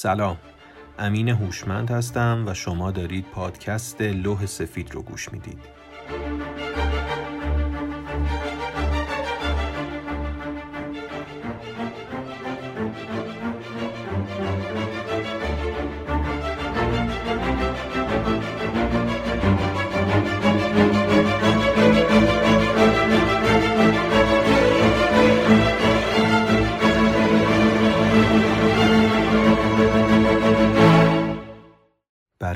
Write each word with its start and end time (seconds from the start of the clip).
سلام. 0.00 0.36
امین 0.98 1.28
هوشمند 1.28 1.90
هستم 1.90 2.44
و 2.46 2.54
شما 2.54 2.90
دارید 2.90 3.24
پادکست 3.24 4.00
لوح 4.00 4.46
سفید 4.46 4.94
رو 4.94 5.02
گوش 5.02 5.32
می‌دید. 5.32 5.58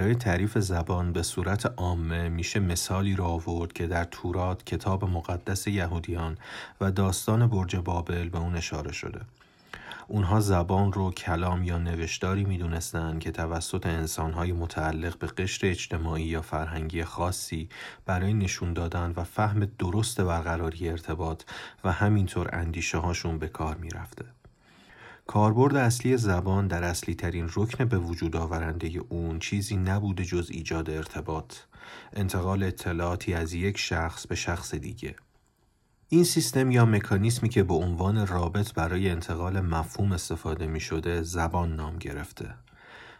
برای 0.02 0.15
تعریف 0.15 0.59
زبان 0.59 1.12
به 1.12 1.23
صورت 1.23 1.66
عامه 1.77 2.29
میشه 2.29 2.60
مثالی 2.60 3.16
را 3.16 3.24
آورد 3.27 3.73
که 3.73 3.87
در 3.87 4.05
تورات 4.05 4.65
کتاب 4.65 5.05
مقدس 5.05 5.66
یهودیان 5.66 6.38
و 6.80 6.91
داستان 6.91 7.47
برج 7.47 7.77
بابل 7.77 8.29
به 8.29 8.38
اون 8.38 8.57
اشاره 8.57 8.93
شده. 8.93 9.20
اونها 10.09 10.41
زبان 10.41 10.93
رو 10.93 11.10
کلام 11.10 11.65
یا 11.65 11.79
نوشتاری 11.79 12.45
می‌دونستند 12.45 13.20
که 13.20 13.30
توسط 13.30 13.87
انسانهای 13.87 14.52
متعلق 14.52 15.18
به 15.18 15.27
قشر 15.27 15.66
اجتماعی 15.66 16.24
یا 16.24 16.43
فرهنگی 16.43 17.05
خاصی 17.05 17.68
برای 18.07 18.34
نشون 18.34 18.73
دادن 18.73 19.12
و 19.16 19.24
فهم 19.24 19.68
درست 19.79 20.21
برقراری 20.21 20.88
ارتباط 20.88 21.43
و 21.84 21.93
همینطور 21.93 22.49
اندیشه 22.52 22.99
هاشون 22.99 23.38
به 23.38 23.49
کار 23.49 23.77
می‌رفته. 23.77 24.24
کاربرد 25.33 25.77
اصلی 25.77 26.16
زبان 26.16 26.66
در 26.66 26.85
اصلی 26.85 27.15
ترین 27.15 27.51
رکن 27.57 27.85
به 27.85 27.99
وجود 27.99 28.37
آورنده 28.37 28.91
اون 29.09 29.39
چیزی 29.39 29.77
نبوده 29.77 30.24
جز 30.24 30.51
ایجاد 30.51 30.91
ارتباط. 30.91 31.57
انتقال 32.13 32.63
اطلاعاتی 32.63 33.35
از 33.35 33.52
یک 33.52 33.79
شخص 33.79 34.27
به 34.27 34.35
شخص 34.35 34.74
دیگه. 34.74 35.15
این 36.09 36.24
سیستم 36.24 36.71
یا 36.71 36.85
مکانیسمی 36.85 37.49
که 37.49 37.63
به 37.63 37.74
عنوان 37.74 38.27
رابط 38.27 38.73
برای 38.73 39.11
انتقال 39.11 39.61
مفهوم 39.61 40.13
استفاده 40.13 40.66
می 40.66 40.80
شده 40.80 41.23
زبان 41.23 41.77
نام 41.77 41.99
گرفته. 41.99 42.55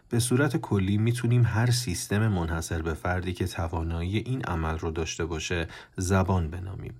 به 0.09 0.19
صورت 0.19 0.57
کلی 0.57 0.97
می‌تونیم 0.97 1.43
هر 1.45 1.71
سیستم 1.71 2.27
منحصر 2.27 2.81
به 2.81 2.93
فردی 2.93 3.33
که 3.33 3.47
توانایی 3.47 4.17
این 4.17 4.45
عمل 4.45 4.77
رو 4.77 4.91
داشته 4.91 5.25
باشه 5.25 5.67
زبان 5.97 6.49
بنامیم. 6.49 6.93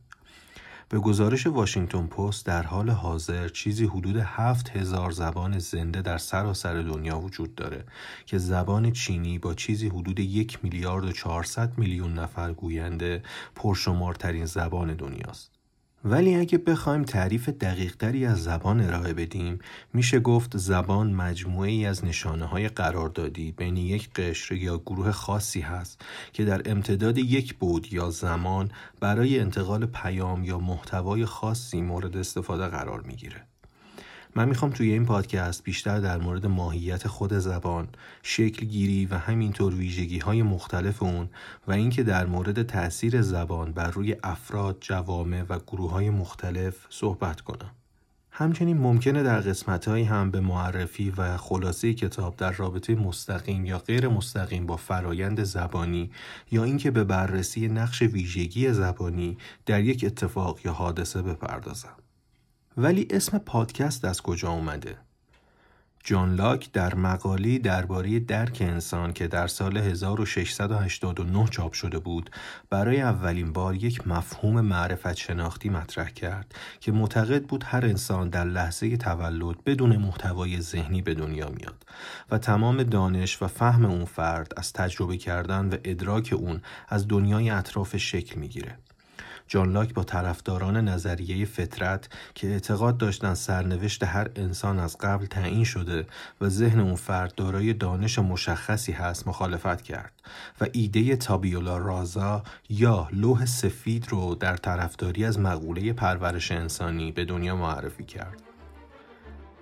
به 0.94 1.00
گزارش 1.00 1.48
واشنگتن 1.48 2.08
پست 2.08 2.46
در 2.46 2.64
حال 2.64 2.90
حاضر 2.90 3.48
چیزی 3.48 3.86
حدود 3.86 4.18
هفت 4.18 4.70
هزار 4.70 5.12
زبان 5.12 5.60
زنده 5.60 6.02
در 6.02 6.18
سراسر 6.18 6.82
دنیا 6.82 7.20
وجود 7.20 7.56
داره 7.56 7.86
که 8.26 8.38
زبان 8.38 8.92
چینی 8.92 9.40
با 9.40 9.54
چیزی 9.54 9.88
حدود 9.88 10.20
یک 10.20 10.60
میلیارد 10.64 11.04
و 11.06 11.12
چهارصد 11.12 11.78
میلیون 11.78 12.14
نفر 12.14 12.54
گوینده 12.54 13.24
پرشمارترین 13.56 14.46
زبان 14.46 14.94
دنیاست. 14.94 15.63
ولی 16.06 16.36
اگه 16.36 16.58
بخوایم 16.58 17.04
تعریف 17.04 17.50
دقیقتری 17.50 18.26
از 18.26 18.44
زبان 18.44 18.82
ارائه 18.82 19.14
بدیم 19.14 19.60
میشه 19.94 20.20
گفت 20.20 20.58
زبان 20.58 21.14
مجموعه 21.14 21.70
ای 21.70 21.86
از 21.86 22.06
نشانه 22.06 22.46
های 22.46 22.68
قراردادی 22.68 23.52
بین 23.52 23.78
یک 23.78 24.14
قشر 24.14 24.56
یا 24.56 24.78
گروه 24.78 25.12
خاصی 25.12 25.62
هست 25.62 26.02
که 26.34 26.46
در 26.46 26.62
امتداد 26.66 27.18
یک 27.18 27.54
بود 27.54 27.94
یا 27.94 28.10
زمان 28.10 28.72
برای 29.00 29.40
انتقال 29.40 29.86
پیام 29.86 30.44
یا 30.44 30.58
محتوای 30.58 31.26
خاصی 31.26 31.82
مورد 31.82 32.18
استفاده 32.18 32.68
قرار 32.68 33.02
می‌گیره. 33.02 33.53
من 34.36 34.50
می‌خوام 34.50 34.72
توی 34.72 34.92
این 34.92 35.06
پادکست 35.06 35.64
بیشتر 35.64 36.00
در 36.00 36.18
مورد 36.18 36.46
ماهیت 36.46 37.08
خود 37.08 37.34
زبان، 37.34 37.88
شکل 38.24 38.66
گیری 38.66 39.06
و 39.06 39.18
همینطور 39.18 39.76
ویژگی 39.76 40.20
های 40.20 40.44
مختلف 40.44 41.04
اون 41.04 41.30
و 41.68 41.72
اینکه 41.72 42.04
در 42.04 42.26
مورد 42.26 42.64
تاثیر 42.64 43.22
زبان 43.22 43.72
بر 43.72 43.92
روی 43.92 44.16
افراد، 44.24 44.78
جوامع 44.82 45.44
و 45.50 45.60
گروه 45.68 45.92
های 45.92 46.10
مختلف 46.10 46.76
صحبت 46.90 47.42
کنم. 47.42 47.72
همچنین 48.36 48.78
ممکنه 48.78 49.24
در 49.24 49.40
قسمت 49.40 49.88
هم 49.88 50.32
به 50.32 50.40
معرفی 50.40 51.14
و 51.18 51.38
خلاصه 51.38 51.94
کتاب 51.94 52.36
در 52.36 52.52
رابطه 52.52 52.96
مستقیم 52.96 53.66
یا 53.66 53.80
غیر 53.80 54.08
مستقیم 54.08 54.66
با 54.66 54.78
فرایند 54.78 55.44
زبانی 55.44 56.12
یا 56.52 56.64
اینکه 56.64 56.92
به 56.92 57.04
بررسی 57.04 57.68
نقش 57.68 58.02
ویژگی 58.02 58.74
زبانی 58.74 59.38
در 59.66 59.84
یک 59.84 60.04
اتفاق 60.08 60.60
یا 60.66 60.74
حادثه 60.74 61.22
بپردازم. 61.22 62.03
ولی 62.78 63.08
اسم 63.10 63.38
پادکست 63.38 64.06
از 64.06 64.22
کجا 64.22 64.50
اومده؟ 64.50 64.98
جان 66.04 66.36
لاک 66.36 66.72
در 66.72 66.96
مقالی 66.96 67.60
درباره 67.60 68.20
درک 68.20 68.58
انسان 68.62 69.14
که 69.14 69.28
در 69.28 69.48
سال 69.48 69.78
1689 69.78 71.48
چاپ 71.48 71.74
شده 71.74 72.00
بود 72.00 72.30
برای 72.70 73.02
اولین 73.02 73.54
بار 73.54 73.76
یک 73.76 74.08
مفهوم 74.08 74.62
معرفت 74.62 75.14
شناختی 75.14 75.70
مطرح 75.70 76.10
کرد 76.10 76.56
که 76.80 76.92
معتقد 76.92 77.44
بود 77.44 77.64
هر 77.68 77.86
انسان 77.86 78.30
در 78.30 78.46
لحظه 78.46 78.98
تولد 78.98 79.64
بدون 79.64 79.98
محتوای 79.98 80.62
ذهنی 80.62 81.02
به 81.02 81.14
دنیا 81.14 81.50
میاد 81.50 81.86
و 82.32 82.38
تمام 82.38 82.84
دانش 82.84 83.42
و 83.42 83.48
فهم 83.48 83.86
اون 83.86 84.06
فرد 84.06 84.54
از 84.58 84.74
تجربه 84.74 85.18
کردن 85.18 85.70
و 85.70 85.78
ادراک 85.84 86.34
اون 86.38 86.62
از 86.90 87.08
دنیای 87.08 87.50
اطراف 87.50 87.98
شکل 87.98 88.40
می‌گیره. 88.40 88.78
جان 89.54 89.72
لاک 89.72 89.94
با 89.94 90.04
طرفداران 90.04 90.88
نظریه 90.88 91.46
فطرت 91.46 92.10
که 92.36 92.48
اعتقاد 92.48 92.98
داشتن 92.98 93.34
سرنوشت 93.34 94.04
هر 94.04 94.30
انسان 94.36 94.80
از 94.80 94.98
قبل 94.98 95.26
تعیین 95.26 95.64
شده 95.64 96.06
و 96.42 96.50
ذهن 96.50 96.80
اون 96.80 96.96
فرد 96.96 97.36
دارای 97.36 97.74
دانش 97.74 98.20
مشخصی 98.20 98.92
هست 98.92 99.28
مخالفت 99.28 99.82
کرد 99.82 100.12
و 100.62 100.66
ایده 100.72 101.16
تابیولا 101.16 101.78
رازا 101.78 102.44
یا 102.70 103.08
لوح 103.12 103.46
سفید 103.46 104.08
رو 104.10 104.36
در 104.36 104.58
طرفداری 104.58 105.26
از 105.26 105.40
مقوله 105.40 105.94
پرورش 105.94 106.52
انسانی 106.52 107.12
به 107.12 107.26
دنیا 107.26 107.56
معرفی 107.56 108.04
کرد. 108.04 108.42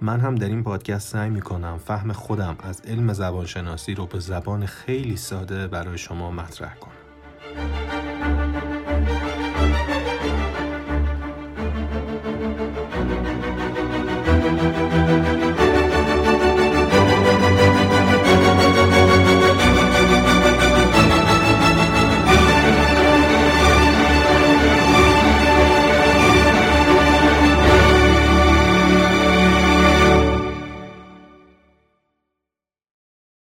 من 0.01 0.19
هم 0.19 0.35
در 0.35 0.47
این 0.47 0.63
پادکست 0.63 1.07
سعی 1.07 1.29
می 1.29 1.41
کنم 1.41 1.77
فهم 1.77 2.13
خودم 2.13 2.57
از 2.63 2.81
علم 2.81 3.13
زبانشناسی 3.13 3.93
رو 3.93 4.05
به 4.05 4.19
زبان 4.19 4.65
خیلی 4.65 5.17
ساده 5.17 5.67
برای 5.67 5.97
شما 5.97 6.31
مطرح 6.31 6.75
کنم. 6.75 7.80